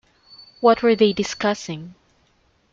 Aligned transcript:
What 0.61 0.81
were 0.81 0.95
they 0.95 1.13
discussing? 1.13 1.93